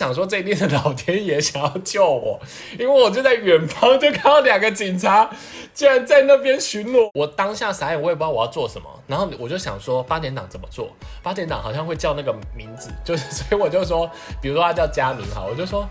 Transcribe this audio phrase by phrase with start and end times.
[0.00, 2.40] 想说这一定是老天爷想要救我，
[2.78, 5.28] 因为我就在远方就看到两个警察
[5.74, 10.88] 竟然在那边巡逻，我当下傻眼，我也不知道我要做什么，然后我就想说八点档怎么做，
[11.22, 14.10] 八点档好像会叫那个名字，就是所以我就说，
[14.40, 15.86] 比如说他叫佳明哈，我就说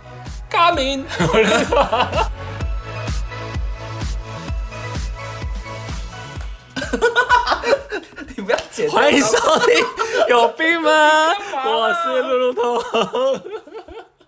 [0.49, 1.87] 佳明，我就说。
[8.35, 8.89] 你不要剪。
[8.89, 9.85] 欢迎收听，
[10.29, 10.91] 有病吗？
[11.63, 12.83] 我是路路通。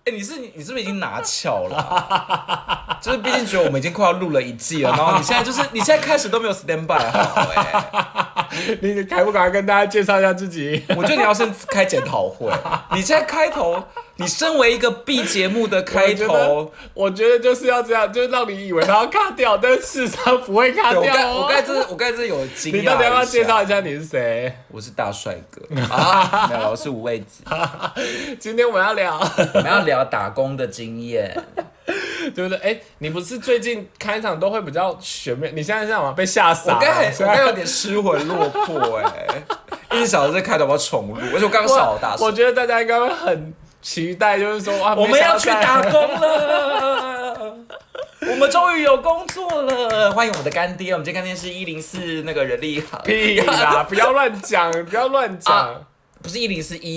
[0.04, 8.48] 哎、你是你是不是已经拿翘了啊、 就是毕竟觉得我们已经快要录了一季了，然后你现在就是你现在开始都没有 stand by 好哎、
[8.82, 10.84] 你敢不赶快跟大家介绍一下自己？
[10.96, 12.50] 我觉得你要先开检讨会。
[12.92, 13.80] 你现在开头，
[14.22, 21.04] 你身为一个 B 节目的开头，我觉得就是要这样，就是让你以为他要卡掉，但是事实上不会卡掉哦。
[21.12, 24.54] 刚我刚才我刚才有惊讶你到底要不要介绍一下你是谁？
[24.68, 27.42] 我是大帅哥啊， 没有，我是五味子。
[28.38, 29.18] 今天我们要聊，
[29.54, 31.36] 我们要聊打工的经验，
[32.34, 32.58] 对不对？
[32.58, 35.52] 哎，你不是最近开场都会比较全面？
[35.54, 36.12] 你现在这样嘛？
[36.12, 36.78] 被吓傻了？
[36.78, 39.42] 我刚才我刚有点失魂落魄哎、
[39.92, 42.24] 一直想着这开头要不要重录，而且我刚刚笑好大声。
[42.24, 43.52] 我觉得大家应该会很
[43.82, 47.56] 期待，就是说啊，我们要去打工了，
[48.30, 50.12] 我们终于有工作了！
[50.12, 53.84] 欢迎我们的干爹，我们今天干爹是一零四那个人力行，屁啦！
[53.90, 55.80] 不要乱讲，不要乱讲啊，
[56.22, 56.88] 不是一零四一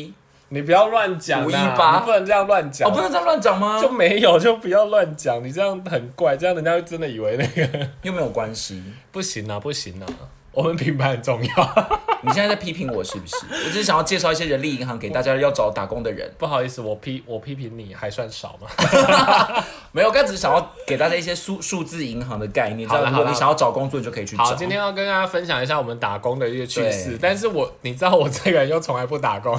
[0.00, 0.14] 一，
[0.50, 2.88] 你不要乱讲啦，518你不能这样乱讲。
[2.88, 3.80] 哦，不能这样乱讲吗？
[3.82, 8.80] 就没有，就不要乱讲，你这样很怪，这样人家会真的以为那个又没有关系。
[9.10, 10.06] 不行啊，不行啊，
[10.52, 11.88] 我们品牌很重要。
[12.22, 13.36] 你现在在批评我是不是？
[13.50, 16.28] 我只是想要介绍一些人力银行给大家要找打工的人。
[16.36, 18.68] 不好意思，我批我批评你还算少吗？
[19.92, 24.44] 没有，刚只是想要给大家一些数数字银行的概念，这样如果你想要找工作，你就可以去找。
[24.44, 29.56] 好，今天要跟大家分享一下我们打工的一些趣事，但是我你知道我这个人又从来不打工，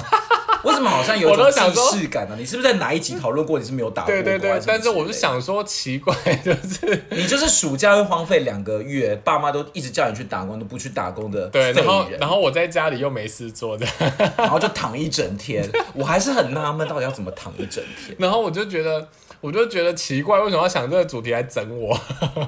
[0.64, 13.86] 为什么好像有种都想说既视感呢、你是不是在哪一集讨论过你是没有打过对对对但是我是想说奇怪，就是你就是暑假会荒废两个月，爸妈都一直叫你去打工，都不去打工的对，然后然后我在家里又没事做的，
[14.36, 15.68] 然后就躺一整天。
[15.94, 18.16] 我还是很纳闷，到底要怎么躺一整天？
[18.18, 19.06] 然后我就觉得
[19.40, 21.98] 我就觉得奇怪，为什么要想这个主题来整我？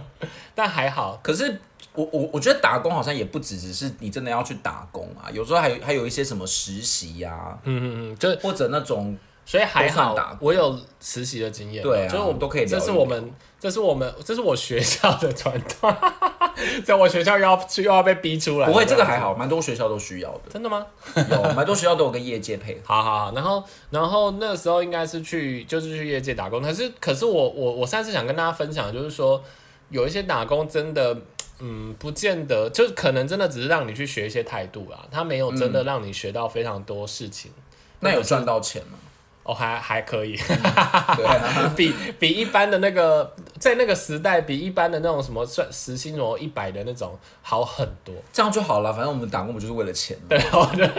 [0.54, 1.60] 但还好，可是
[1.94, 11.82] 我我我觉得打工好像也不只只是你真的要去打工啊，有时候还有还有一些什么实习呀、嗯嗯嗯，就是或者那种所以还好打，我有实习的经验。
[11.82, 15.94] 对啊就是我都可以聊聊这是我们，这是我们，这是我学校的传统，
[16.84, 18.67] 在我学校又要去又要被逼出来。
[18.67, 20.87] 不会这个还，好，蛮多学校都需要的，真的吗？
[21.31, 22.81] 有蛮多学校都有跟业界配合。
[22.84, 29.43] 好好好，然后然后那时候应该是去就是去业界打工，可是可是我我我上次想跟大家分享，就是说
[29.91, 31.17] 有一些打工真的。
[31.65, 37.53] 嗯，不见得，就是可能真的只是让你去学一些态度啦，他没有真的让你学到非常多事情。
[38.00, 38.99] 那有赚到钱吗？
[39.44, 48.12] 哦，还还可以，对啊， 比比一般的那个，在那个时代，比一般的那种什么算时薪什么一百的那种好很多。
[48.33, 48.93] 这样就好了。
[48.93, 50.25] 反正我们打工不就是为了钱吗？
[50.31, 50.93] 对，我觉得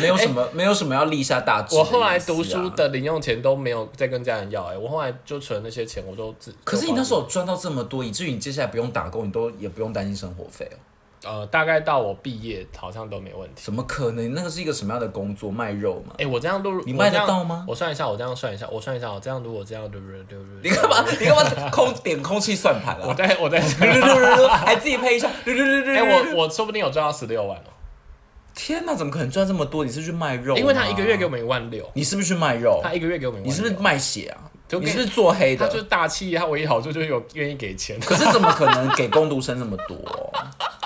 [0.00, 6.54] 没有什么，没有什么要立下大志、我后来读书，的零用钱都没有再跟家人要、哎，我后来就存那些钱，我都自。
[6.64, 10.80] 可是你那时候，候赚到这么多，以至于你接下来不用打工，你都也不用担心生活费哦。
[11.26, 13.62] 呃，大概到我毕业好像都没问题。
[13.64, 14.32] 怎么可能？
[14.32, 15.50] 那个是一个什么样的工作？
[15.50, 16.14] 卖肉吗？
[16.18, 20.22] 哎、我这样录，你卖得到吗我算一下，我这样算一下，我算一下，我这样如果这样对不对？
[20.24, 20.70] 对不对？
[20.70, 21.04] 你干嘛？
[21.18, 23.14] 你干嘛空点空气算盘我啊？
[23.14, 25.28] 在我在，还自己配一下。
[25.28, 27.70] 哎、我我说不定有赚到十六万哦、
[28.54, 29.84] 天哪，怎么可能赚这么多？
[29.84, 30.56] 你是去卖肉？
[30.56, 32.80] 因为他一个月给我们一万六，你是不是去卖肉？
[32.82, 34.45] 他一个月给我们一万六，你是不是卖血啊？
[34.68, 35.78] 就你是不是做黑的他就？
[35.78, 37.98] 是大气，他唯一好处就是有愿意给钱。
[38.00, 39.96] 可是怎么可能给工读生那么多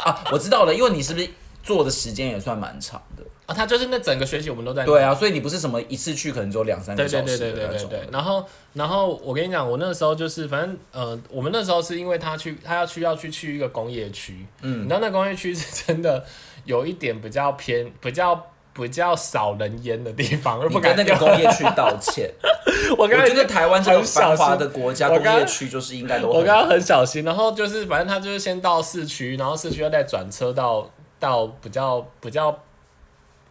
[0.05, 0.23] 啊？
[0.31, 1.29] 我知道了，因为你是不是
[1.63, 3.23] 做的时间也算蛮长的？
[3.47, 4.85] 啊，他就是那整个学期我们都在。
[4.85, 7.89] 对啊，所以你不是什么一次去可能只有两三个小时对对对的那种。
[7.89, 8.01] 对。
[8.13, 16.25] 然后然后我跟你讲，我那时候就是反正呃，我们那时候是因为他去他要去要去去一个工业区，嗯，你知道那工业区是真的
[16.65, 18.47] 有一点比较偏比较。
[18.81, 22.31] 比较少人烟的地方，而不敢跟那个工业区道歉。
[22.99, 32.59] 我刚觉得台湾这个繁华的国家，工业区就是应该都我刚刚很小心，然后就是反正他就是先到市区，然后市区要再转车到到比较比较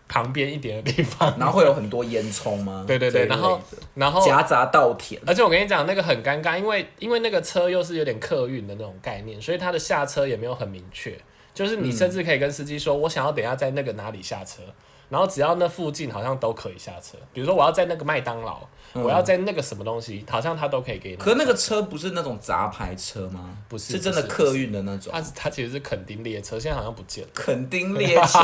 [0.08, 2.84] 旁边一点的地方，然后会有很多烟囱吗？
[2.88, 3.62] 对对对，然后
[3.94, 5.22] 然后夹杂稻田。
[5.26, 11.16] 而且我跟你讲，那个很尴尬，因为因为那个车又是有点客运的那种概念，所以它的下车也没有很明确。
[11.54, 14.62] 就是你甚至可以跟司机说，我想要等一下在那个哪里下车，
[15.10, 17.18] 然后只要那附近好像都可以下车。
[17.34, 18.60] 比如说我要在那个麦当劳，
[18.94, 21.16] 我要在那个什么东西，好像他都可以给你。
[21.18, 23.50] 可那个车不是那种杂牌车吗？
[23.68, 25.22] 不是是真的不是客运的那种它。
[25.22, 27.30] 是它其实是垦丁列车，现在好像不见了。
[27.34, 28.40] 垦丁列车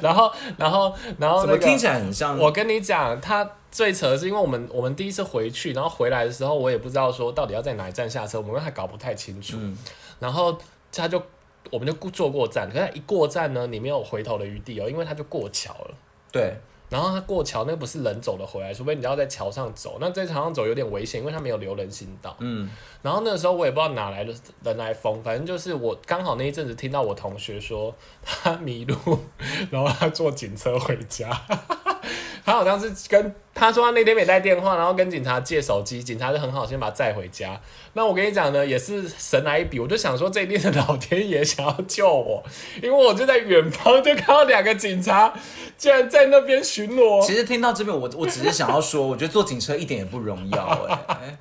[0.00, 2.38] 然后然后然后那个怎么听起来很像？
[2.38, 9.56] 我跟你讲，他最扯的是，因为我们我们第一次回去，然后回来的时候，我也不知道说到底要在哪一站下车，我们还搞不太清楚。
[9.58, 9.76] 嗯
[10.20, 10.58] 然后
[10.92, 11.22] 他就
[11.70, 15.94] 我们就过坐过站，可是他一过站呢，你没有回头的余地哦，因为他就过桥了。
[16.32, 16.56] 对，
[16.88, 19.98] 然后他过桥，那不是人走的回来，除非你要在桥上走。
[20.00, 22.36] 那在桥上走有点危险，因为他没有留人行道。
[22.40, 22.70] 嗯，
[23.02, 24.32] 然后那个时候我也不知道哪来的
[24.64, 28.96] 人来疯，反正就是我刚好那一阵子听到我同学说他迷路，
[29.70, 31.30] 然后他坐警车回家。
[32.42, 37.58] 他好像是跟他说他那天没带电话，然后跟警察借手机，警察就很好先把他载回家。
[37.92, 42.42] 那我跟你讲呢，也是神来一笔，我就想说这一定是老天爷想要救我，
[42.82, 45.32] 因为我就在远方就看到两个警察
[45.76, 47.24] 竟然在那边巡逻。
[47.24, 51.38] 其实听到这边，我我只是想要说，我觉得坐警车一点也不荣耀哎、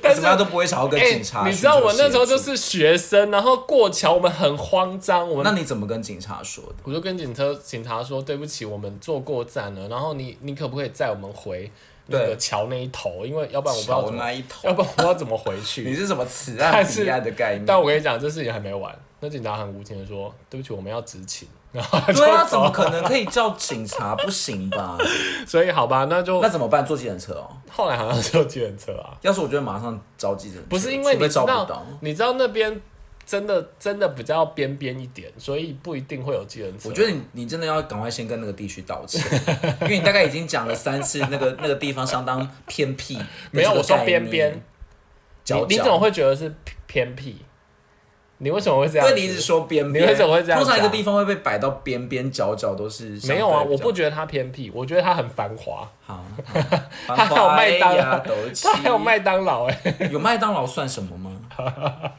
[0.00, 2.36] 但是大家都不会想要跟哎警察、你知道我那时候就。
[2.46, 6.74] 是学生，然后过桥我们很慌张，我们那你怎么跟警察说的？
[6.84, 11.70] 我就跟警车警察说对不起，我们坐过站了，然后你你可不可以载我们回
[12.06, 13.24] 那个桥那一头？
[13.26, 15.94] 因为要不然我不知道桥怎么，那一头要，不然我不知道怎么回去 你。
[15.94, 17.66] 是什么 此岸但是彼岸的概念？
[17.66, 18.92] 但我跟你讲，这事情还没完。
[19.20, 21.80] 那警察很无情的说：“对不起，我们要执勤。”对
[22.30, 24.14] 啊，怎么可能可以叫警察？
[24.14, 24.96] 不行吧？
[25.46, 26.84] 所以好吧，那就那怎么办？
[26.84, 27.48] 坐计程车哦。
[27.70, 31.82] 后来好像是有计程车啊，要是我就会马上招计程车，不是因为你知道招不到。
[32.00, 32.80] 你知道那边
[33.26, 36.88] 真的真的比较边边一点，所以不一定会有计程车。
[36.88, 39.20] 我觉得你你真的要赶快先跟那个地区道歉，
[39.82, 43.18] 因为你大概已经讲了三次，那个那个地方相当偏僻。
[43.50, 44.52] 没有，我说边边，
[45.44, 46.54] 角角你你怎么会觉得是
[46.86, 47.36] 偏僻？
[48.38, 49.10] 你为什么会这样子？
[49.10, 56.22] 因为你一直说边边，你为什么会这样通常一个地方会被摆到边边角角都是没有啊，我不觉得它偏僻，我觉得它很繁华，好，
[57.08, 58.22] 它还有麦当
[58.62, 59.80] 它还有麦当劳哎、
[60.12, 61.32] 有麦当劳算什么吗？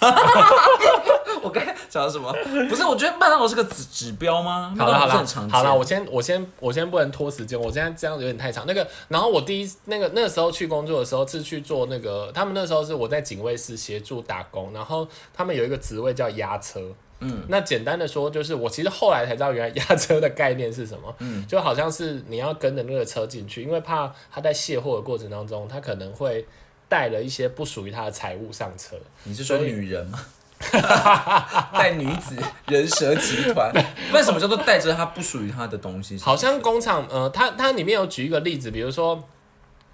[1.42, 2.32] 我刚才讲什么？
[2.68, 4.74] 不是，我觉得麦当劳是个指指标吗？
[4.78, 8.64] 好了好了好了，我先我先我先不能拖时间，我现在这样有点太长。
[8.66, 16.80] 那个，然后我第一那个那个时候去工作的时候是去做那个，他们那时候是我在警卫室协助打工，然后他们有一个职位叫押车。
[17.24, 21.14] 嗯，那简单的说，就是我其实后来才知道，原来押车的概念是什么。
[21.20, 26.44] 嗯，就好像是你要跟着那个车进去，因为怕他在卸货的过程当中，他可能会
[26.92, 28.94] 带了一些不属于他的财物上车。
[29.24, 30.20] 你是说女人吗？
[31.72, 32.36] 带女子
[32.66, 33.72] 人蛇集团，
[34.12, 36.18] 为什么叫做带着他不属于他的东西？
[36.18, 39.26] 好像工厂，呃，它它里面有举一个例子，比如说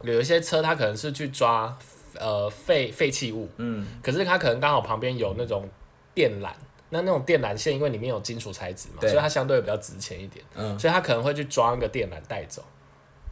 [0.02, 1.78] 有一些车，它可能是去抓
[2.18, 5.68] 呃废废弃物，嗯，可是它可能刚好旁边有那种
[6.12, 6.50] 电缆，
[6.90, 12.64] 那那种电缆线因为里面有金属材质嘛，所以它相对比较值钱一点，嗯所以它可能会去抓一个电缆带走。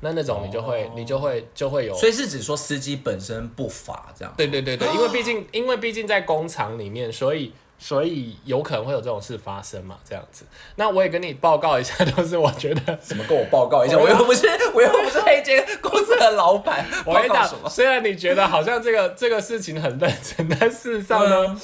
[0.00, 4.34] 那那种你就会、哦你就会就会有，所以是指说司机本身不法这样。
[4.37, 10.44] 对对对对，因为毕竟因为毕竟在工厂里面，所以所以有可能会有这种事发生嘛，这样子。
[10.76, 13.96] 那我也跟你报告一下， 就是我觉得怎么跟我报告一下？
[13.98, 17.49] 我又不是我又不是那间公司的老板， 我跟你讲？
[17.70, 21.60] 虽然你觉得好像这个这个事情很认真，但事实上呢，啊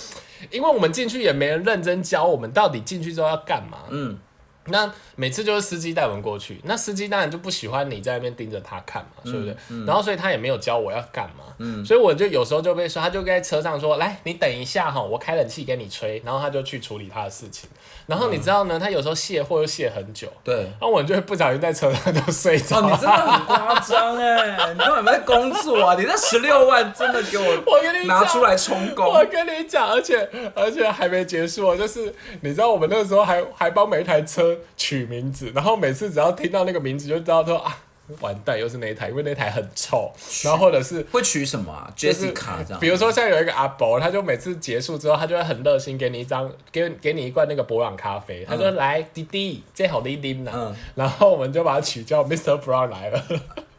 [0.51, 3.79] 因为我们进去也没人认真教我们到底进去之后要干嘛。
[3.91, 4.19] 嗯，
[4.67, 9.85] 那每次就是司机带我们过去，那司机当然就不喜欢你在那边盯着他看嘛，对不对？
[9.87, 11.45] 然后所以他也没有教我要干嘛，
[11.85, 17.69] 所以我就有时候就被说，他就在车上说，来，你等一下哈，我开冷气给你吹，然后他就去处理他的事情。
[18.07, 20.57] 然后你知道呢，他有时候卸货又卸很久，对。
[20.57, 22.79] 然后我就会不小心在车上就睡着。
[22.79, 24.73] 哦，你真的很夸张哎！
[24.73, 25.95] 你到底有没有在工作啊？
[25.99, 37.77] 你那十六万真的给我我跟你讲拿出来充公我，跟你讲，而且而且还没结束哦，就是你知道我们那个时候还还帮每一台车取名字，然后每次只要听到那个名字就知道说啊，
[38.21, 40.13] 完蛋又是那一台，因为那台很臭，
[40.45, 41.03] 然后或者是。
[41.13, 52.61] 会取什么啊就是？Jessica 这样，比如说像有一个阿伯，他就每次结束之后，他就会很热心给你一张，给给你一罐那个博朗咖啡，他说、来弟弟，最好的一丁呢，嗯然后我们就把它取叫 Mr.
[52.61, 53.25] Brown 来了。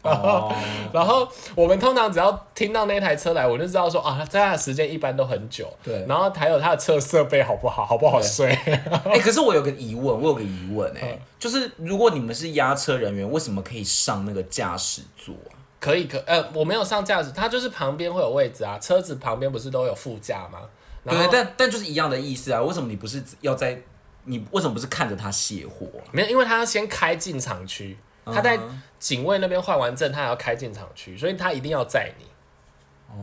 [0.12, 0.54] 哦，
[0.92, 5.72] 然后我们通常只要听到那台车来，我就知道说啊，在它的时间一般都很久。
[5.82, 8.52] 对然后还有它的车设备好不好，好不好睡？
[9.06, 15.56] 哎、可是我有个疑问，我有个疑问哎、嗯就是如果你们是押车人员，为什么可以上那个驾驶座啊？
[15.80, 20.60] 可以可呃，我没有上驾驶，它就是旁边会有位置啊，车子旁边不是都有副驾吗？
[21.06, 22.62] 对，但但就是一样的意思啊。
[22.62, 23.78] 为什么你不是要在
[24.24, 26.08] 你为什么不是看着他卸货啊？
[26.14, 32.25] 没有，因为他要先开进场区，他在嗯警卫那边换完证，他还要开进场区，所以他一定要载你。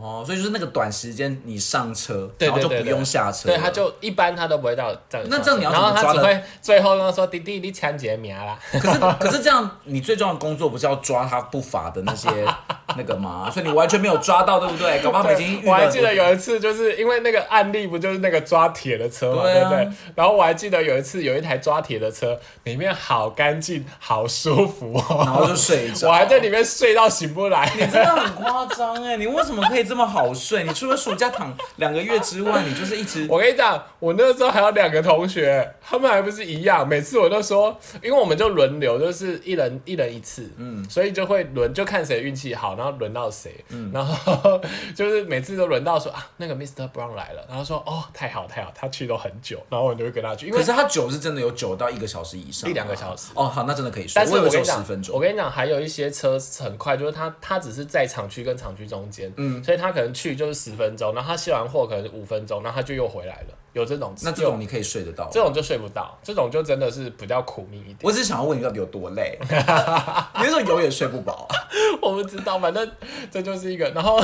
[0.01, 5.27] 哦，所以就是那个短时间你上车，对然后就不用下车，对，他就一般他都不会到这样。
[5.31, 8.59] 那这样你要然后怎么抓的他只会最后跟我说：“滴滴，你抢劫名啦。
[8.73, 12.29] 可是可是这样，你最重要的工作不是要抓他不法的那些
[12.97, 13.51] 那个吗？
[13.51, 15.01] 所以你完全没有抓到，对不对？
[15.03, 19.97] 搞不好他们已经我还记得有一次，就是因为那个案例不就是那个抓铁的车嘛，对啊对不对？
[20.15, 26.09] 然后我还记得有一次有一台抓铁的车，里面好干净，好舒服哦，然后就睡着。
[26.11, 27.71] 我还在里面睡到醒不来。
[27.75, 29.17] 你真的很夸张哎！
[29.17, 30.63] 你为什么可以这么好睡？
[30.69, 36.87] 你除了暑假躺两个月之外，你就是一直 我跟你讲，我那时候还有两个同学，他们还不是一样。
[36.87, 44.61] 每次我都说，因为我们就轮流，就是一人一人一次，嗯，所以就会轮，就看谁运气好，然后轮到谁，嗯，然后
[44.95, 46.91] 就是每次都轮到说啊，那个 Mr.
[46.91, 54.13] Brown 来了，然后说哦，太好太好，他去都很久，然后我就会跟他去，因为可是他久是真的有久到一个小时以上吗，一两个小时哦，好，那真的可以睡。
[54.15, 54.81] 但是我跟你讲。
[55.13, 65.29] 我跟你讲，还有一些车很快，就是他他只是在厂区跟厂区中间，嗯，所以他可能去就是十分钟，然后他卸完货可能五分钟，然后他就又回来了，有这种，那这种你可以睡得到。
[65.31, 67.99] 这种就睡不到，这种就真的是比较苦命一点。
[68.03, 71.47] 我只是想要问你到底有多累， 你那时候永远睡不饱。
[72.03, 72.91] 我不知道，反正
[73.31, 74.21] 这就是一个，然后，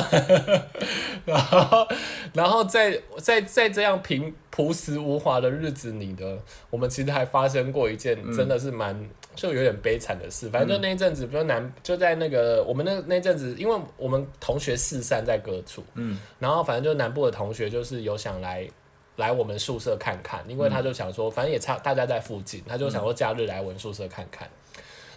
[1.24, 1.86] 然后，
[2.34, 6.36] 然后在在在这样平朴实无华的日子里的，
[6.70, 10.50] 我们其实还发生过一件真的是蛮、就有点悲惨的事。
[10.50, 18.68] 反正就那一阵子，比如南就在那个我们那那阵子，因为我们同学四散在各处，嗯，然后反正就南部的同学就是有想来。
[19.16, 24.46] 来我们宿舍看看，因为他就想说，反正也差大家在附近，他就想说假日来我们宿舍看看。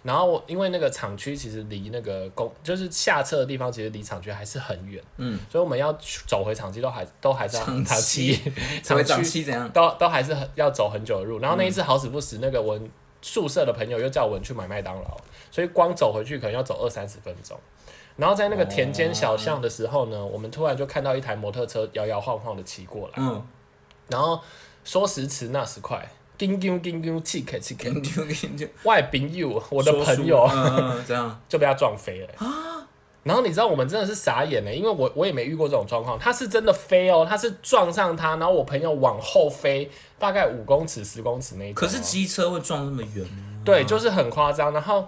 [0.04, 9.70] 然后我因为那个厂区其实离那个公就是下车的地方，其实离厂区还是很远，嗯，所以我们要去走回厂区都还都还是要厂 厂区区所谓长厂区期怎样？
[9.72, 11.40] 都都还是很要走很久的路。
[11.40, 12.90] 然后那一次好死不死，那个我们
[13.22, 15.18] 宿舍的朋友又叫我们去买麦当劳，
[15.52, 17.58] 所以光走回去可能要走二三十分钟。
[18.16, 23.42] 然后在那个田间小巷的时候呢，我们突然就看到一台摩托车摇摇晃晃的骑过来，嗯，
[24.10, 24.42] 然后
[24.84, 26.06] 说时迟那时快，
[26.38, 32.34] 叮叮叮叮，气开气开，丢丢丢，外宾友，我的朋友嗯嗯嗯，这样就被他撞飞了、
[33.24, 41.80] 然后你知道我们真的是傻眼了，因为我我也没遇过这种状况，他是真的飞哦，他是撞上他，然后我朋友往后飞大概五公尺、十公尺那一种哦。
[41.80, 43.62] 可是机车会撞那么远吗？
[43.66, 44.72] 对，就是很夸张。
[44.72, 45.06] 然后，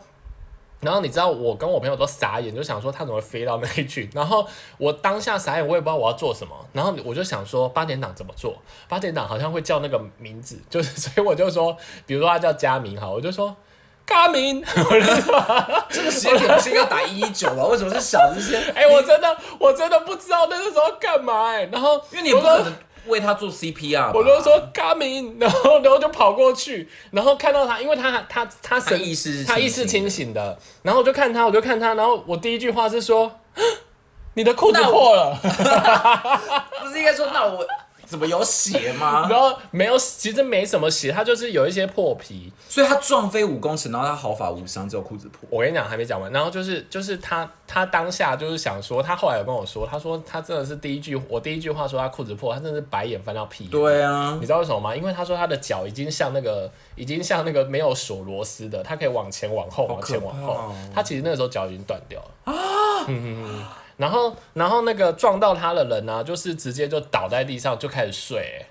[0.81, 4.09] 然后你知道我跟我朋友都傻眼，就想说他怎么会飞到那里去。
[4.13, 4.45] 然后
[4.77, 6.53] 我当下傻眼，我也不知道我要做什么。
[6.73, 8.57] 然后我就想说八点档怎么做？
[8.89, 11.75] 八点档好像会叫那个名字，就是所以我就说，
[12.05, 13.55] 比如说他叫佳明哈，我就说。
[14.05, 14.63] 佳明，
[15.89, 17.65] 这个时间点不是应该打一一九吗？
[17.71, 18.57] 为什么是小这些？
[18.75, 22.73] 哎、我真的，我真的不知道那个时候干嘛哎、然后因为你不可能
[23.07, 24.11] 为他做 CPR。
[24.13, 33.31] 我就说佳明，然后然后就跑过去，然后看到他，因为他他他意识他意识清清醒的，然后我就看他，我就看他，然后我第一句话是说，
[34.35, 37.65] 你的裤子破了，不是应该说那我
[38.11, 39.27] 怎么有血吗？
[39.31, 42.51] 然后没有，其实没什么血，他就是有一些破皮。
[42.67, 45.47] 所以他撞飞五公尺，然后他毫发无伤，只有裤子破。
[45.49, 53.71] 我跟你讲，还没讲完，然后就是就是他他当下就是想说，他后来有跟我说，他说他真的是第一句，我第一句话说他裤子破，他真的是白眼翻到屁眼。
[53.71, 54.95] 对啊你，知道为什么吗？
[54.95, 60.53] 因为他说他的脚已经像那个，已经像那个没有锁螺丝的，他可以往前往后，往前往后。
[60.53, 63.05] 哦他其实那个时候脚已经断掉了啊。
[63.07, 63.65] 嗯嗯嗯。
[64.01, 68.65] 然后，然后那个撞到他的人呢、就是直接就倒在地上就开始睡、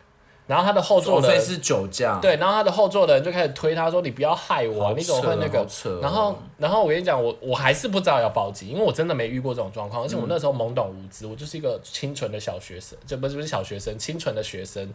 [0.50, 14.92] 然后他的后座的人哦所以是酒驾。，对，然后他的后座的人就开始推他说：“你不要害我、你怎么会那个扯好扯哦？”然后，然后我跟你讲，我我还是不知道要报警，因为我真的没遇过这种状况，而且我那时候懵懂无知，我就是一个清纯的小学生，这不是不是小学生，清纯的学生。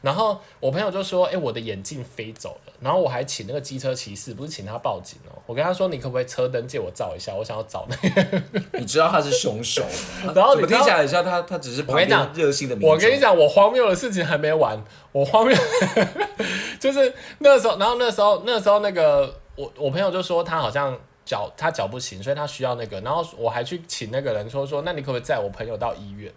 [0.00, 7.34] 然后我朋友就说：“哎、我的眼镜飞走了。”然后我还请那个机车骑士，不是请他报警哦，我跟他说：“你可不可以车灯借我照一下？
[7.34, 8.42] 我想要找那个。
[8.78, 9.82] 你知道他是凶手，
[10.34, 12.90] 然后你么听起来很像他，他只是旁我跟你讲边热心的民”众。
[12.90, 14.78] 我跟你讲，我荒谬的事情还没完，
[15.12, 15.56] 我荒谬
[16.80, 26.32] 就是那时候，然后那时候那时候那个我我朋友就说他好像脚他脚不行，所以他需要那个，然后我还去请那个人说说，那你可不可以载我朋友到医院？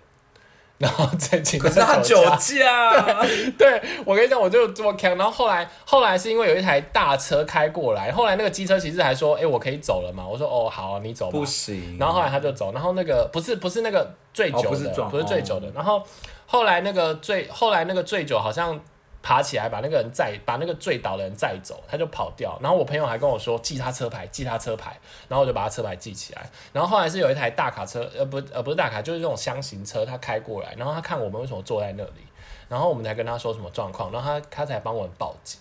[0.77, 3.25] 然后再请可是他酒驾 驾，
[3.57, 5.17] 对我跟你讲，我就这么扛。
[5.17, 11.97] 然后后来后来是因为有一台大车开过来，后来那个机车骑士还说：“哎、我可以走了嘛？”我说：“哦，好啊、你走吧。”不行。
[11.99, 16.03] 然后后来他就走，然后那个不是不是那个醉酒的，哦不是撞醉酒的，然后
[16.45, 18.79] 后来那个醉后来那个醉酒好像
[19.27, 22.57] 爬起来把那个人载把那个醉倒的人载走，他就跑掉。
[22.61, 26.49] 然后我朋友还跟我说记他车牌，记他车牌，然后我就把他车牌记起来。
[26.71, 32.25] 然后后来是有一台大卡车，呃不呃不是大卡，就是这种箱型车，他开过来，然后他看我们为什么坐在那里，
[32.69, 35.59] 然后我们才跟他说什么状况，然后他他才帮我们报警。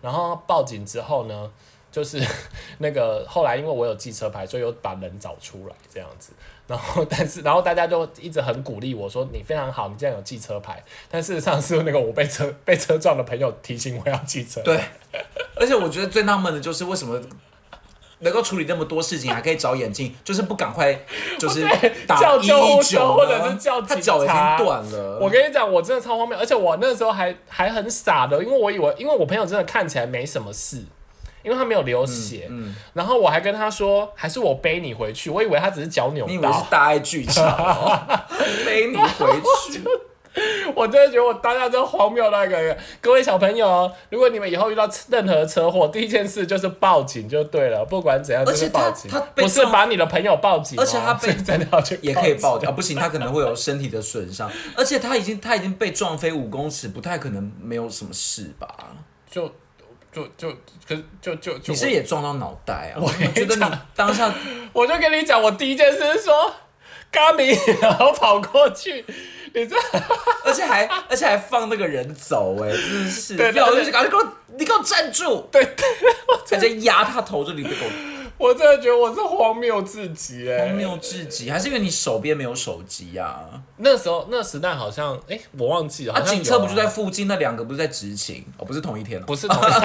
[0.00, 1.52] 然后报警之后呢，
[1.92, 2.20] 就是
[2.78, 6.32] 那个后来因为我有机车牌，所以有把人找出来这样子。
[6.66, 10.82] 然后 但是然后大家就一直很鼓励我说你非常好，你竟然有机车牌。
[11.10, 14.60] 但事实上是那个我被车被车撞的朋友提醒我要机车。
[14.62, 14.80] 对，
[15.54, 17.20] 而且我觉得最纳闷的就是为什么
[18.20, 20.96] 能够处理那么多事情，还可以找眼镜，就是不赶快
[21.40, 21.66] 就是
[22.06, 25.18] 打叫一救护车一九或者是叫警他脚已经察断了。
[25.20, 30.84] 我跟你讲，我真的超荒谬，而且我那时候还还很傻的，因为我以为，因为我朋友真的看起来没什么事，
[31.42, 38.00] 因为他没有流血，嗯然后我还跟他说，还是我背你回去，我以为他只是脚扭你以为是到，大爱剧场、哦，
[38.64, 39.26] 背你回
[39.70, 39.82] 去。
[40.74, 58.66] 我真的觉得我当下真的荒谬那一个，各位小朋友，如果你们以后遇到任何车祸，第一件事就是报警就对了，不管怎样就是报警，他被不是把你的朋友报警哦、而且他被是真的要去也可以报警警啊，不行，他可能会有身体的损伤，而且他已经他已经被撞飞五公尺，不太可能没有什么事吧？
[59.30, 59.52] 就
[60.12, 60.50] 就就
[60.86, 63.00] 可是就就就你是也撞到脑袋啊？
[63.00, 63.64] 我我觉得你
[63.96, 64.32] 当下
[64.72, 66.54] 我就跟你讲，我第一件事是说，
[67.10, 69.04] 咖米，然后跑过去，
[69.54, 69.74] 你这
[70.44, 75.48] 而且还而且还放那个人走、哎，真是，对对要对就是赶快给我，你给我站住！
[75.50, 75.86] 对对，
[76.46, 78.11] 直接压他头这里，给我
[78.42, 83.62] 我真的觉得我是荒谬至极哎，荒谬至极，还是因为你手边没有手机呀、啊？
[83.76, 87.28] 那时候那时代好像，哎、我忘记了，啊，警车不就在附近？
[87.28, 88.44] 那两个不是在执勤？
[88.58, 89.24] 哦，不是同一天哦。
[89.28, 89.80] 不是同一天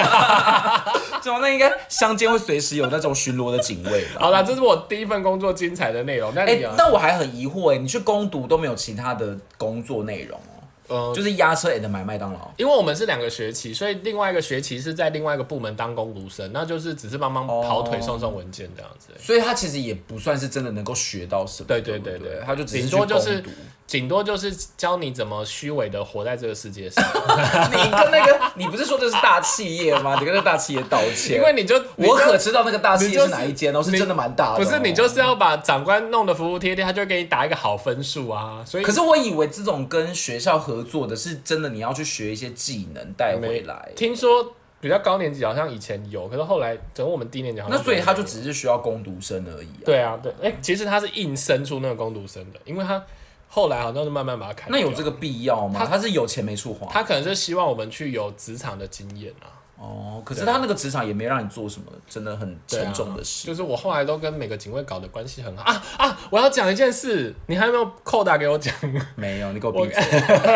[1.22, 1.38] 怎么？
[1.40, 4.22] 那应该乡间会随时有那种巡逻的警卫吧？
[4.22, 6.32] 好啦，这是我第一份工作精彩的内容。
[6.34, 10.57] 那哎、你啊，但我还很疑惑哎，你去攻读都没有其他的工作内容哦，
[10.88, 12.50] 呃，就是压车也能买麦当劳。
[12.56, 19.10] 因为我们是两个学期，所以另外一个学期是在另外一个部门当工读生，那就是只是帮忙跑腿、哦送送文件这样子。
[19.20, 23.42] 所以他其实也不算是真的能够学到什么，对对不对对对他就只是顶多就是
[23.88, 27.02] 顶多就是教你怎么虚伪的活在这个世界上，
[27.72, 30.18] 你跟那个，你不是说这是大企业吗？
[30.20, 38.62] 你跟那大企业道歉，因为你就我可知道那个大企业是哪一间哦，是真的蛮大的哦、不是你就是要把长官弄得服服帖帖，他就会给你打一个好分数啊。
[38.66, 43.90] 所以可是我以为这种跟学校合作的是真的，你要去学一些技能带回来。
[43.96, 49.86] 听说比较高年级好像以前有，可是后来整个我们低年级好像那所以他就只是需要攻读生而已啊。
[49.86, 53.02] 对啊对，哎、其实他是硬生出那个攻读生的，因为他
[53.48, 54.76] 后来好像就慢慢把它砍掉。
[54.76, 55.84] 那有这个必要吗？
[55.84, 56.86] 他是有钱没处花。
[56.92, 59.57] 他可能是希望我们去有职场的经验啊。
[59.80, 63.46] 哦，可是他那个职场也没让你做什么真的很沉重的事。
[63.46, 66.18] 就是我后来都跟每个警卫搞的关系很好啊啊！
[66.30, 68.74] 我要讲一件事，你还有没有扣打给我讲？
[69.14, 70.02] 没有，你给我闭嘴！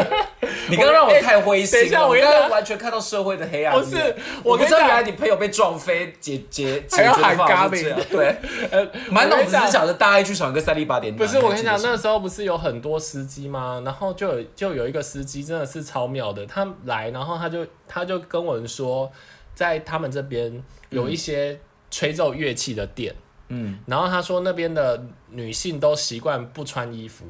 [0.69, 3.85] 你刚刚让我太灰心等一下了，我刚刚完全看到社会的黑暗面。
[3.85, 8.01] 不是我不知道原来你朋友被撞飞，解解解决方法是这样。
[8.11, 8.37] 对，
[8.71, 11.15] 呃，满脑子我跟你讲是想着大爱剧场跟三立八点。
[11.15, 13.81] 不是，我跟你讲，那时候不是有很多司机吗？
[13.85, 19.11] 然后就有就有一个司机真的是超妙的，他来，然后他就他就跟我们说，
[19.55, 21.59] 在他们这边有一些
[21.91, 23.15] 吹奏乐器的店，
[23.49, 27.25] 嗯，然后他说那边的女性都习惯不穿衣服。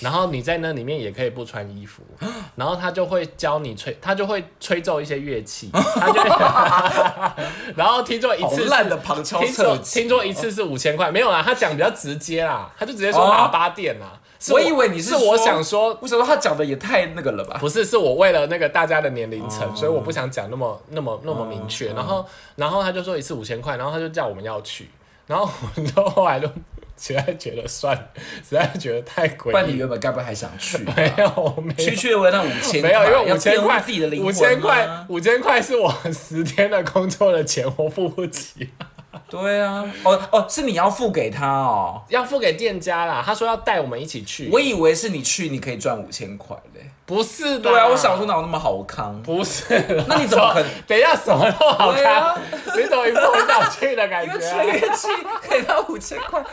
[0.00, 2.02] 然后你在那里面也可以不穿衣服，
[2.56, 7.44] 然后他就会教你吹，他就会吹奏一些乐器， 他就会，
[7.76, 10.00] 然后听说一好次是烂的旁敲听说侧击。
[10.00, 13.30] 听说一次是五千块，没有啊，他讲比较直接啦，他就直接说哦。
[13.30, 14.18] 喇叭店啦。
[14.42, 17.58] 是我以为你是是我想说，为什么他讲的也太那个了吧？
[17.60, 21.90] 不是，是我为了那个大家的年龄层，哦所以我不想讲那么那么那么明确。
[21.90, 22.26] 哦然后
[22.56, 24.90] 然后他就说一次五千块，然后他就叫我们要去，
[25.26, 26.48] 然后我们就后来就
[26.98, 28.02] 实在觉得算了，
[28.48, 29.52] 实在觉得太贵。
[29.52, 29.76] 那你。
[29.76, 30.94] 原本该不会还想去啊？
[30.96, 38.70] 没有，我没有区区为那五千块，没有，因为五千块，自己的灵魂五千块吗，五千块是我十天的工作的钱，我付不起。
[39.40, 42.02] 对啊，哦哦，是你要付给他哦。
[42.08, 43.22] 要付给店家啦。
[43.24, 46.82] 他说要带我们一起去，我以为是你去，你可以赚五千块嘞。
[47.06, 47.70] 不是的。
[47.70, 49.20] 对啊，我想说哪有那么好康？
[49.22, 49.64] 不是。
[50.06, 50.68] 那你怎么可能？
[50.86, 52.38] 等一下什么都好康？
[52.76, 54.62] 你怎么一副很想去的感因为觉啊？
[54.62, 55.08] 吹乐器
[55.42, 56.44] 可以到五千块，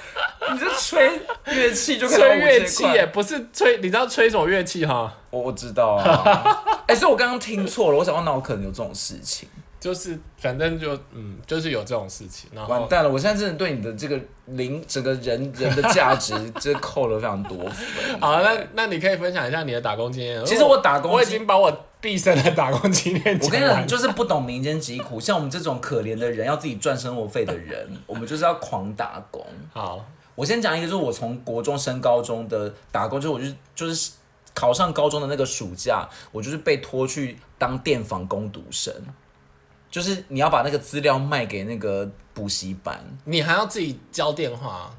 [0.54, 5.14] 你这吹乐器就可以到吹乐5000块器耶，不是吹，你知道吹什么乐器哈？
[5.30, 6.64] 我我知道啊。
[6.88, 9.50] 哎、所以我刚刚听错了，我想到哪有可能有这种事情？
[9.80, 12.50] 就是反正就嗯，就是有这种事情。
[12.54, 13.10] 然后完蛋了！
[13.10, 18.20] 我现在真的对你的这个零整个人 人的价值，这扣了非常多分。
[18.20, 20.44] 好，那那你可以分享一下你的打工经验。
[20.46, 29.46] 其实我打工我已经经把我毕生的打工经验我跟你讲，就是不懂民间疾苦，像我们这种可怜的人，要自己赚生活费的人， 我们就是要狂打工。
[29.72, 34.12] 好，我先讲一个，就是我从国中升高中的打工，就是我就是就是
[34.54, 38.94] 考上高中的那个暑假，我就是被拖去当电访工读生，
[39.90, 43.00] 就是你要把那个资料卖给那个补习班。
[43.26, 44.92] 你还要自己交电话。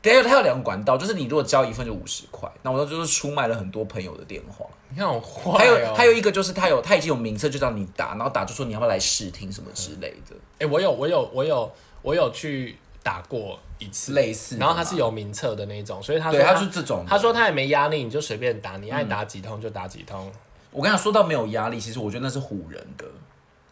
[0.00, 4.64] 等下它有两个管道，就是你如果交一份就五十块，那我就是出卖了很多朋友的电话。
[4.90, 5.58] 你看我坏、哦。
[5.58, 11.70] 还有还有一个就是他有他已经有名册，就让你打，然后打就说你要不要来试听什么之类的，哎、我有我有我有
[12.02, 14.56] 我有去打过一次，类似。
[14.56, 17.04] 然后他是有名册的那种，所以他说对，他是这种。
[17.06, 20.30] 他说他也没压力，你就随便打，你爱打几通就打几通。
[20.70, 23.04] 我跟你讲，说到没有压力，其实我觉得那是唬人的，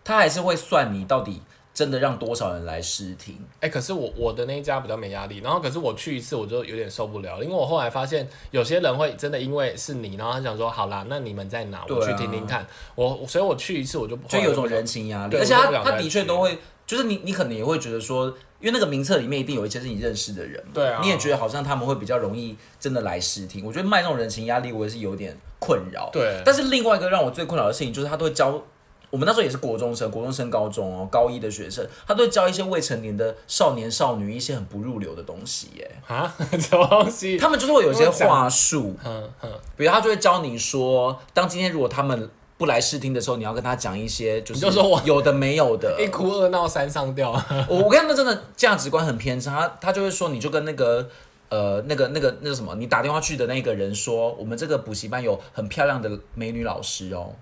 [0.07, 1.43] 他还是会算你到底
[1.75, 3.37] 真的让多少人来试听。
[3.61, 12.65] 哎、可是我我的那一家比较没压力，然后可是我去一次我就有点受不了，因为我后来发现有些人会真的因为是你，然后他想说好啦，那你们在哪，我去听听看。
[12.95, 18.29] 我所以我去一次我就就有种人情压力，而且他他的确都会，就是你你可能也会觉得说，
[18.61, 23.67] 因为那个名册里面一定有一些是你认识的人嘛，对啊你也觉得好像他们会比较容易真的来试听。
[23.67, 26.09] 我觉得卖那种人情压力，我也是有点困扰。
[26.13, 28.63] 对但是另外一个让我最困扰的事情就是他都会教。
[29.11, 35.91] 我们那时候也是国中生，国中升高中哦，高一的学生，他都会教一些未成年的少年少女一些很不入流的东西耶。
[36.07, 37.39] 啊， 什么东西？
[37.39, 47.33] 他们就是会有一些话术，嗯嗯，比如他就会教你说，当今天如果他们不来试听的时候，你要跟他讲一些就是你就说我有的没有的， 一哭二闹三上吊。
[47.69, 51.07] 我我跟他们真的价值观很偏差，他他就会说，你就跟那个
[51.49, 57.35] 呃那个那个那个什么，你打电话去的那个人说，我们这个补习班有很漂亮的美女老师哦，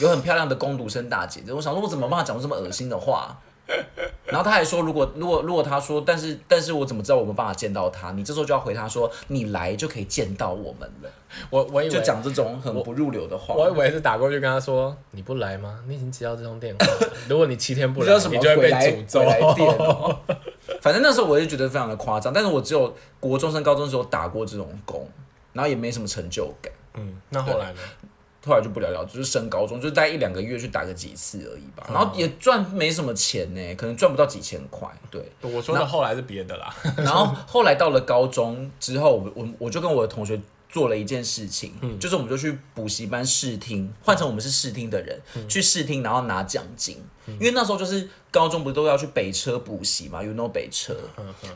[0.00, 1.52] 有很漂亮的攻读生大姐姐。
[1.52, 3.36] 我想说，我怎么办法讲出这么恶心的话？
[4.24, 8.12] 然后他还说，如果如果如果他说，但是但是我怎么知道我没办法见到他？
[8.12, 11.10] 你这时候就要回他说，你来就可以见到我们了，
[11.50, 13.54] 我我以为就讲这种很不入流的话。
[13.54, 15.80] 我以为是打过去跟他说你不来吗？
[15.86, 19.20] 你已经接到这通电话了， 如果你七天不来，你知道什么你就会被诅咒。
[19.20, 20.18] 来电哦。
[20.80, 25.06] 反正那时候我就觉得非常的夸张，但是我只有国中升高中的时候打过这种工，
[25.52, 26.72] 然后也没什么成就感。
[26.94, 27.80] 嗯，那后来呢？
[28.48, 35.22] 后来就不了了，就是升高中，就待一两个月去打个几次而已吧，然后也赚没什么钱呢，可能赚不到几千块，对。
[35.42, 36.74] 我说的后来是别的啦。
[36.96, 46.96] 然后后来到了高中之后，我我我就跟我的同学做了一件事情，就是我们就去补习班试听，换成我们是试听的人、去试听，然后拿奖金。
[47.28, 50.96] 因为那时候就是高中不是都要去北车补习嘛，you know 北车，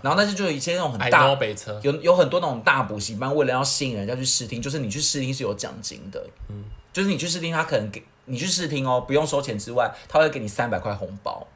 [0.03, 11.47] 然后但是就有一些那种很大北车，有有很多那种大补习班，为了要吸引人家去试听，就是你去试听是有奖金的，嗯，就是你去试听，他可能给你去试听哦，不用收钱之外，他会给你三百块红包。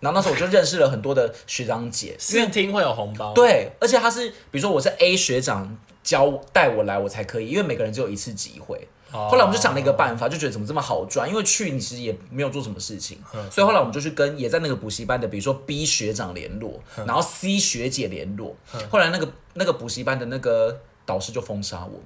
[0.00, 8.76] 然后那时候我就认识了很多的学长姐，试听会有红包。，对，而且他是比如说我是 A 学长教带我来，我才可以，因为每个人只有一次机会。
[9.12, 18.56] 哦后来我们就想了一个办法，就觉得怎么这么好赚，因为去你其实也没有做什么事情，嗯所以后来我们就去跟也在那个补习班的，比如说 B 学长联络，嗯然后 C 学姐联络，
[18.90, 22.02] 后来那个那个补习班的那个导师就封杀我们，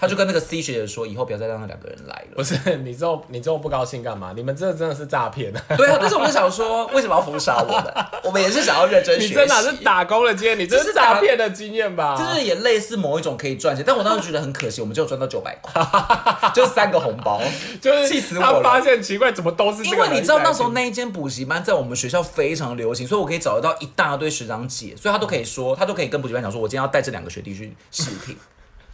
[0.00, 2.36] 他就跟那个 C 学姐说，以后不要再让那两个人来了。
[2.36, 4.32] 不是你之后你之后不高兴干嘛？
[4.34, 5.62] 你们这真的是诈骗啊！
[5.76, 7.94] 对啊，但是我就想说，为什么要封杀我们？
[8.24, 9.28] 我们也是想要认真学习。
[9.28, 10.58] 你这哪是打工的经验？
[10.58, 12.16] 你这是诈骗的经验吧？
[12.16, 15.82] 就是也类似某一种可以赚钱，但我当时觉得很可惜，我们只有赚到九百块，
[16.54, 17.42] 就三个红包。
[17.82, 28.36] 就是气死我了他发现奇怪，怎么都是因为你知道那时候那一间补习班在我们学校非常流行，所以我可以找得到一大堆学长姐，所以他都可以说，他都可以跟补习班讲说，我今天要带这两个学弟去试听。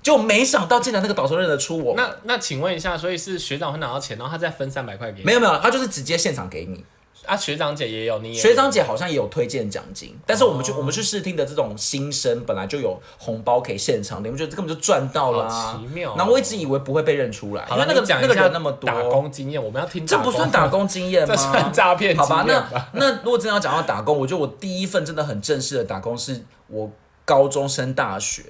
[0.07, 5.25] 就没想到竟然那个导师认得出我，那那请问一下，所以是学长会拿到钱，然后他再分三百块给你？
[5.25, 6.85] 没有没有，他就是直接现场给你。
[7.27, 8.41] 啊，学长姐也有，你也有。
[8.41, 16.15] 学长姐好像也有推荐奖金，但是我们去、我们去试听的这种新生本来就有红包可以现场领，我觉得这根本就赚到啦、好奇妙哦。
[16.17, 21.35] 然后我一直以为不会被认出来，因为那个那个人那么多，打工经验，我们要听这不算打工经验吗？
[21.35, 26.89] 这算诈骗好吧，那那如果真的要讲到打工，我觉得我第一份真的很正式的打工是我
[27.25, 28.45] 高中升大学，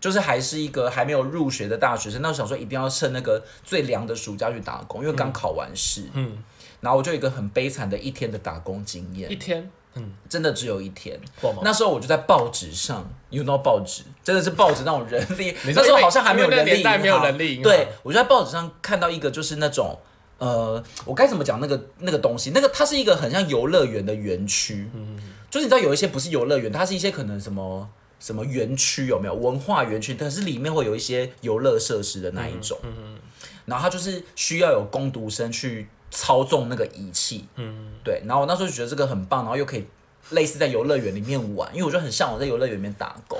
[0.00, 2.22] 就是还是一个还没有入学的大学生。
[2.22, 6.04] 那我想说一定要趁那个最凉的暑假去打工，因为刚考完试。
[6.14, 6.42] 嗯。
[6.80, 11.20] 然后我就有一个很悲惨的一天的打工经验一，天，嗯，真的只有一天。
[11.62, 19.98] 那时候我就在报纸上，you know 报纸，真的是报纸那种人力， 那时候好像还没有人力没有力对，我就在报纸上看到一个就是那种。
[20.38, 22.52] 呃，我该怎么讲那个那个东西？
[22.54, 25.18] 那个它是一个很像游乐园的园区，嗯，
[25.50, 27.86] 就是你知道有一些不是游乐园，它是一些可能什么
[28.20, 30.14] 什么园区有没有文化园区？
[30.14, 33.18] 但是里面会有一些游乐设施的那一种，嗯
[33.66, 38.20] 然后它就是需要有攻读生去操纵那个仪器，嗯，对。
[38.26, 39.84] 然后我那时候就觉得这个很棒，然后又可以
[40.30, 43.38] 类似在游乐园里面玩，因为我就很向往在游乐园里面打工。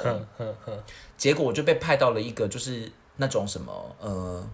[1.16, 4.48] 结果我就被派到了一个就是那种什么呃，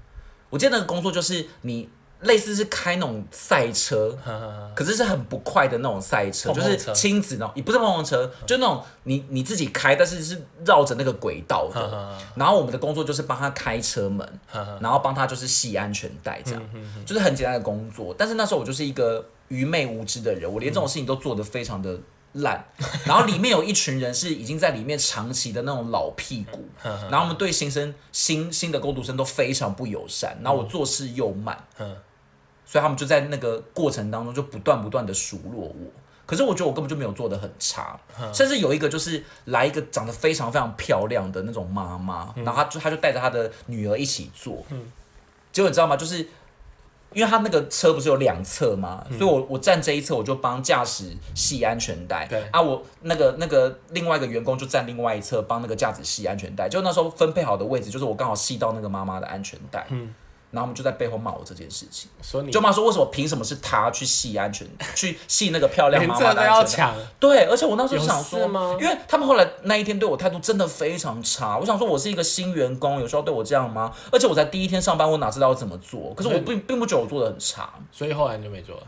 [0.51, 1.89] 我记得那个工作就是你
[2.27, 4.17] 类似是开那种赛车，
[4.75, 12.19] 可是是很不快的那种赛车，就是亲子那种，也不是碰碰车，就那种你你自己开，但是是绕着那个轨道的。
[12.35, 14.41] 然后我们的工作就是帮他开车门，
[14.81, 16.63] 然后帮他就是系安全带，这样。
[17.05, 18.15] 就是很简单的工作。
[18.19, 21.99] 但是那时候我就是一个愚昧无知的人，我连这种事情都做得非常的
[22.33, 22.63] 烂，
[23.07, 31.97] 然后里面有一群人是已经在里面长期的那种老屁股，然后我们对新生新新的工读生都非常不友善，然后我做事又慢，嗯
[32.67, 35.91] 所以他们就在那个过程当中就不断不断的数落我。
[36.27, 37.99] 可是我觉得我根本就没有做的很差，
[38.35, 44.63] 甚至有一个就是来一个长得非常非常漂亮的那种妈妈，然后她就她就带着她的女儿一起坐，
[45.53, 45.97] 结果你知道吗？
[45.97, 46.19] 就是
[47.13, 49.07] 因为他那个车不是有两侧吗？
[49.17, 52.27] 所以我我站这一侧，我就帮驾驶系安全带。
[52.29, 56.69] 对啊，我那个那个另外一个员工就站另外一侧帮那个驾驶系安全带。
[56.69, 59.87] 就那时候分配好的位置，就是我刚好系到那个妈妈的安全带。
[60.57, 60.59] 嗯。
[60.59, 64.67] 然后我们就在背后骂我这件事情，说你就骂说为什么凭什么是他去系安全，
[64.97, 71.59] 去系那个漂亮连妈妈的安全对，而且我那时候有想说吗因为他们后来那一天对我态度真的非常差。
[71.59, 73.93] 我想说，我是一个新员工，有时候对我这样吗？
[74.11, 76.15] 而且我才第一天上班，我哪知道要怎么做？
[76.15, 78.83] 可是我并并不觉得我做的很差，所以后来你就没做了。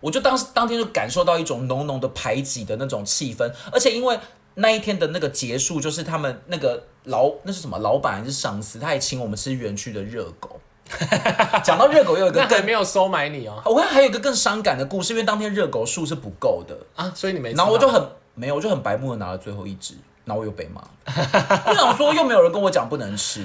[0.00, 4.18] 我就当时当天就感受到一种浓浓的排挤的那种气氛，而且因为
[4.56, 10.60] 那一天的那个结束，就是他们那个老那是什么老板还是上司，他还请我们吃园区的热狗。
[11.64, 17.64] 讲到热狗，又有一个更那还没有收买你哦我看还有一个更伤感的故事，因为当天热狗数是不够的，啊，所以你没吃到。
[17.64, 19.94] 然后我就很没有，我就很白目的拿了最后一只，
[20.24, 20.82] 然后我又被骂。
[21.66, 23.42] 我想说又没有人跟我讲不能吃，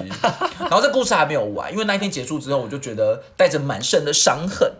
[0.58, 4.70] 然后这故事还没有完，因为那一天结束之后，我就觉得带着满身的伤恨，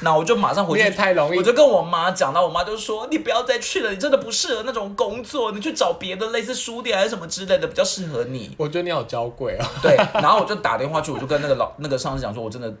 [0.00, 8.54] 那我就马上回去，你也太容易我就跟我妈讲，到我妈就说你不要再去了，你真的不适合那种工作，你去找别的类似书店还是什么之类的比较适合你。
[8.58, 9.70] 我觉得你好娇贵啊。
[9.82, 12.72] 对，然后我就打电话去，我就跟那个老那个上司讲说，我真的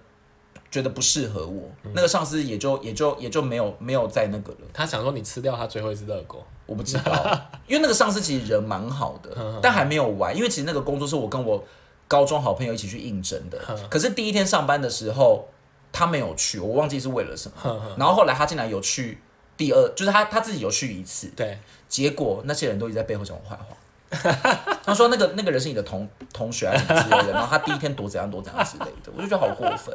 [0.70, 4.58] 觉得不适合我，那个上司也就也就也就没有没有再那个了。
[4.72, 9.30] 他想说你吃掉他最后一只热狗，我不知道，因为那个上司其实人蛮好的，
[9.62, 10.36] 但还没有完。
[10.36, 11.64] 因为其实那个工作是我跟我
[12.06, 13.58] 高中好朋友一起去应征的，
[13.88, 15.48] 可是第一天上班的时候
[15.92, 17.80] 他没有去，我忘记是为了什么。
[17.96, 19.20] 然后后来他竟然有去
[19.56, 23.76] 第二，就是他他自己有去一次，对，结果那些人都一直在背后讲我坏话。
[24.82, 29.94] 他说那个那个人是你的同同学还是什么之类的， 然后他第一天躲怎样躲怎样之类的，我就觉得好过分。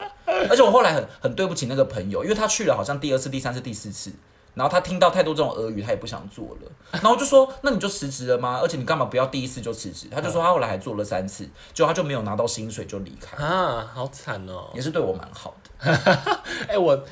[0.50, 4.14] 而且我后来很很对不起那个朋友，因为他去了好像第二次、第三次、第四次，
[4.54, 6.72] 然后他听到太多这种俄语，他也不想做了。
[6.92, 8.60] 然后我就说那你就辞职了吗？
[8.62, 10.08] 而且你干嘛不要第一次就辞职？
[10.10, 14.70] 他就说他后来还做了三次，结果他就没有拿到薪水就离开，啊，好惨哦。
[14.74, 15.65] 也是对我蛮好的。
[16.68, 17.06] 哎、我，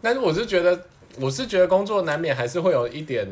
[0.00, 0.78] 但是我是觉得，
[1.18, 3.26] 我是觉得工作难免还是会有一点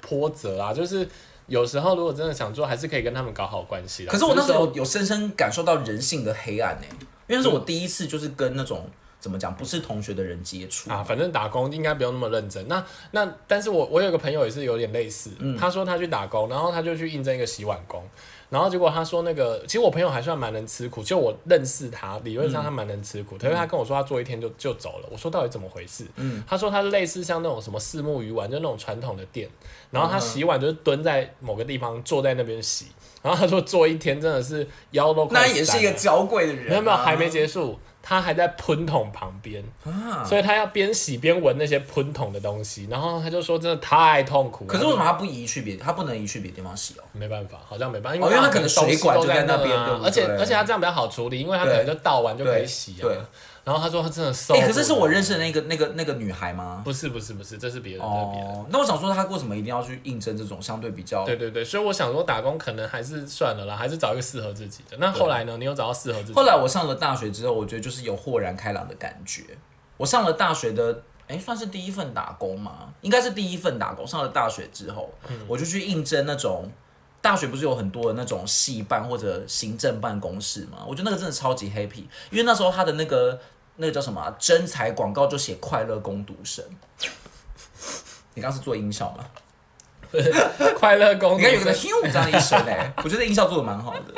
[0.00, 1.06] 波折啊，就是
[1.46, 4.12] 有时候如果真的想做，还是可以跟他们搞好关系的。
[4.12, 6.86] 可是我那时候有有深深感受到人性的黑暗呢、
[7.28, 8.88] 因为那是我第一次就是跟那种
[9.20, 10.90] 怎么讲不是同学的人接触。
[10.90, 12.66] 啊，反正打工应该不用那么认真。
[12.68, 18.04] 那那，但是我我有个朋友也是有点类似，嗯他说他去打工，然后他就去应征一个洗碗工，
[18.52, 26.04] 然后结果他说那个，其实我朋友还算蛮能吃苦，就我认识他，理论上他蛮能吃苦，可是他跟我说他做一天就就走了，我说到底怎么回事？
[26.16, 26.44] 嗯。
[26.46, 29.48] 他说他是类似像那种什么四目鱼丸，就那种传统的店，
[29.90, 32.88] 然后他洗碗就是蹲在某个地方坐在那边洗，
[33.22, 40.24] 然后他说做一天真的是腰都快那也是一个娇贵的人、啊，没有没有，还没结束，他还在喷桶旁边，啊。
[40.24, 44.68] 所以他要边洗边闻那些喷桶的东西，然后他就说真的太痛苦了。
[44.68, 45.76] 可是为什么他不移去别？
[45.76, 47.04] 他不能移去别的地方洗哦？
[47.12, 53.16] 没办法，好像没办法，哦因为他可能水管都就在那边而且而且他这样比较好处理，因为他可能就倒完就可以洗啊对。
[53.64, 54.66] 然后他说他真的瘦哎。
[54.66, 56.82] 可是是我认识的那个那个那个女孩吗？
[56.84, 58.04] 不是不是不是，这是别人。
[58.04, 61.24] 哦，那我想说，他为什么一定要去应征这种相对比较？
[61.24, 64.96] 对对对，所以我想说打工可能还是算了啦，还是找一个适合自己的。
[64.98, 65.56] 那后来呢？
[65.58, 66.34] 你有找到适合自己的？
[66.34, 69.42] 后来我上了大学之后，我觉得就是有豁然开朗的感觉。
[69.96, 74.04] 我上了大学的，哎、算是第一份打工吗，应该是第一份打工。
[74.04, 75.08] 上了大学之后，
[75.46, 76.68] 我就去应征那种
[77.22, 80.84] 大学不是有很多的那种系办或者行政办公室嘛？
[80.86, 83.40] 我觉得那个真的超级 happy，因为那时候他的那个
[83.76, 86.62] 那个叫什么啊征才广告就写快乐攻读生。
[88.34, 89.24] 你刚刚是做音效吗？
[90.76, 94.12] 快乐工读你看有个生，“咻”这样一声哎、我觉得音效做的蛮好的，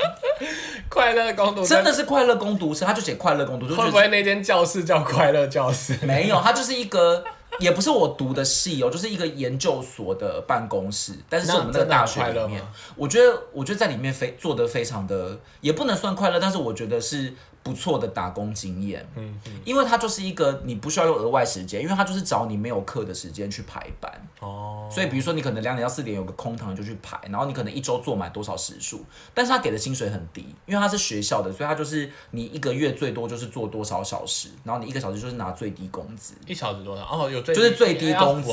[0.89, 5.97] 快乐工读生真的是快乐攻读生，他就写快乐攻读，就会是不会那间教室叫快乐教室？
[6.03, 7.25] 没有，他就是一个，
[7.61, 12.63] 也不是我读的系哦，就是一个研究所的办公室，但是是我们那个大学里面。
[12.97, 17.33] 我觉得，我觉得在里面非做的非常的，也不能算快乐，但是我觉得是
[17.65, 19.05] 不错的打工经验。
[19.17, 24.13] 嗯嗯因为它就是一个你不需要用额外时间，因为它就是找你没有课的时间去排班。
[24.39, 36.35] 哦，所以比如说你可能两点到四点有个空堂你就去排，然后你可能一周做满多少时数，但是他给的薪水很低，因为他是学校的，所以他就是你一个月最多就是做多少小时，然后你一个小时就是拿最低工资。
[36.47, 37.03] 一小时多少？
[37.05, 38.53] 哦，有最就是最低工资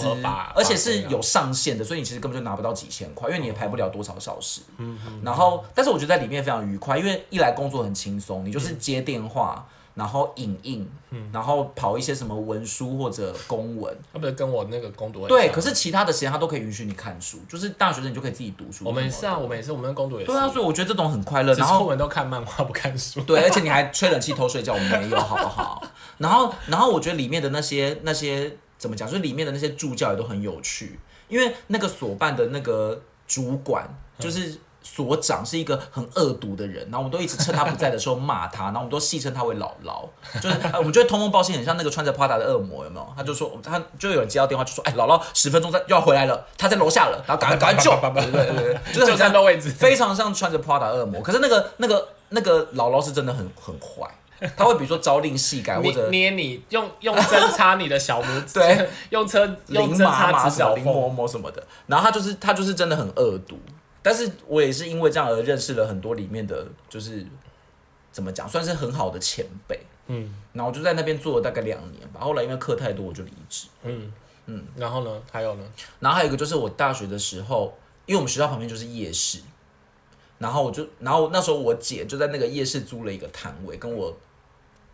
[0.56, 4.62] 而且是有上限的，所以你其实根本就拿不到几千块，因为你也排不了多少小时。
[4.78, 10.90] 嗯然后，但是我觉得在里面非常愉快，因为一来工作很轻松，你就是接电话，然后影印，
[11.34, 13.96] 然后跑一些什么文书或者公文。
[14.14, 18.86] 他不是跟我那个攻读对，可是其他的时间他都可以允许你看书，就是大学生你就可以自己读书。
[18.86, 20.32] 我们是啊，我们也是，我们跟攻读也是。
[20.32, 21.54] 对啊，所以我觉得这种很快乐。
[21.56, 23.20] 然后我们都看漫画不看书。
[23.22, 25.84] 对，而且你还吹冷气偷睡觉，我没有，好不好？
[26.20, 33.88] 然后，然后我觉得里面的那些那些怎么讲，就是里面的那些助教也都很有趣，因为那个所办的那个主管
[34.18, 34.58] 就是。
[34.84, 40.08] 所长是一个很恶毒的人，然后我们都一直趁他不在的时候骂他，然后我们都戏称他为姥姥，
[40.42, 43.14] 就是呃我们觉得通风报信很像那个穿着 Prada 的恶魔，有没有？
[43.16, 51.22] 他就说他就有人接到电话就说，哎，姥姥十分钟在就要回来了，他在楼下了，然后赶快赶快救，对对对对，就是就很像站到位置，非常像穿着 Prada 恶魔。
[51.22, 54.10] 可是那个那个那个姥姥是真的很很坏，
[54.58, 60.84] 他会比如说朝令夕改或捏者捏你，用用针插你的小拇指，对，用车用针插指甲缝。
[60.84, 63.60] 嬷嬷什么的，然后他就是他就是真的很恶毒。
[64.04, 67.26] 但是我也是因为这样而认识了很多里面的，就是
[68.12, 69.80] 怎么讲，算是很好的前辈。
[70.08, 73.68] 嗯然后我就在那边做了大概两年吧，后来因为课太多，我就离职。
[73.84, 74.12] 嗯
[74.48, 75.22] 嗯，然后呢？
[75.32, 75.64] 还有呢？
[76.00, 79.40] 然后还有一个就是我大学的时候，因为我们学校旁边就是夜市，
[80.40, 84.14] 然后我就，然后那时候我姐就在那个夜市租了一个摊位，跟我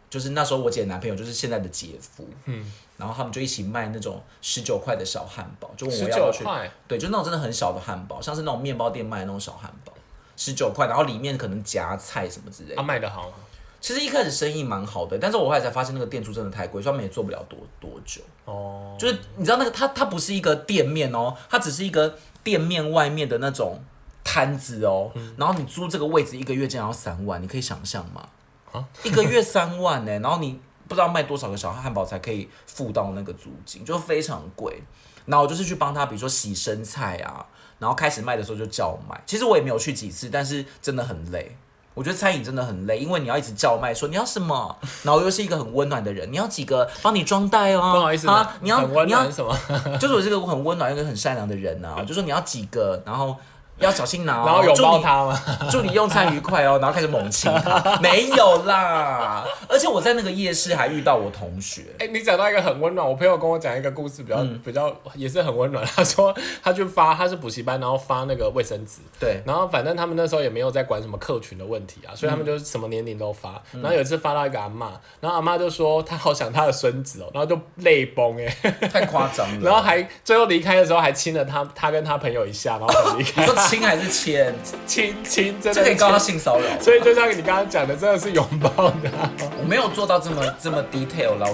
[0.10, 6.44] 就是那时候我姐的男朋友就是现在的姐夫，嗯，然后他们就一起卖那种十九块的小汉堡，就我要不要去，
[6.88, 9.92] 对，就那种真的很小的汉堡，像是那种面包店卖的那种小汉堡，
[10.36, 12.84] 十九块，然后里面可能夹菜什么之类的他。
[12.84, 13.36] 卖的好吗？
[13.80, 18.22] 其实一开始生意蛮好的，但是我后来才发现那个店租真的太贵，所以他们也做不了多多久。
[18.46, 23.80] 哦，就是你知道那个它它不是一个店面哦，它只是一个店面外面的那种
[24.24, 25.12] 摊子哦。
[25.38, 28.28] 然后你租这个位置一个月竟然要三万，你可以想象吗？
[28.72, 34.82] 啊一个月三万呢、然后你不知道卖多少个小汉堡才可以付到那个租金，就非常贵。
[35.26, 37.46] 然后我就是去帮他，比如说洗生菜啊，
[37.80, 39.22] 然后开始卖的时候就叫卖。
[39.26, 41.58] 其实我也没有去几次，但是真的很累。
[41.94, 47.92] 我觉得餐饮真的很累，因为你要一直叫卖，说你要什么，然后又是一个很温暖的人，你要几个帮你装袋哦。
[47.92, 49.54] 不好意思啊，你要你要暖什么？
[50.00, 53.36] 就是我是个很温暖又个很善良的人呐、就说你要几个，然后
[53.80, 55.42] 要小心拿、哦，然后拥抱他吗？
[55.70, 59.46] 祝你用餐愉快哦， 然后开始猛亲他，没有啦。
[59.70, 65.86] 而且我在那个夜市还遇到我同学，哎、你讲到一个很温暖，我朋友跟我讲一个故事，比较、嗯比较也是很温暖。
[65.86, 73.62] 他说他去发，他是补习班，然后发那个卫生纸，对，然后反正他们那时候也没有在管什么客群的问题啊，所以他们就什么年龄都发。
[73.74, 74.90] 然后有一次发到一个阿嬷，
[75.22, 78.46] 然后阿嬷就说她好想她的孙子哦，然后就泪崩哎、
[78.88, 79.62] 太夸张了。
[79.68, 84.56] 然后还最后离开的时候还亲了他，他跟他朋友一下，然后才离开，说亲还是牵？
[84.86, 86.18] 亲亲真的可以告他。
[86.20, 86.66] 性骚扰。
[86.82, 91.48] 所以就像你刚刚讲的，真的是拥抱的啊、我没有做到这么这么 detail 了。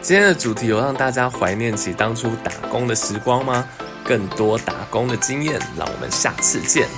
[0.00, 3.68] 今天的主题有让大家怀念起当初打工的时光吗？
[4.04, 6.88] 更多打工的经验，让我们下次见。